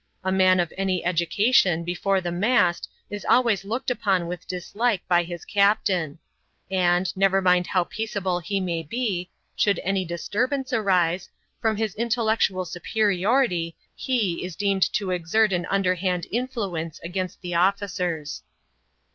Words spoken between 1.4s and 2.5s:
tion before the